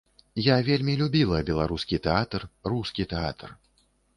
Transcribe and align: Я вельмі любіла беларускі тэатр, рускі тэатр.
Я 0.45 0.55
вельмі 0.69 0.95
любіла 1.01 1.41
беларускі 1.49 2.01
тэатр, 2.09 2.49
рускі 2.75 3.09
тэатр. 3.13 3.57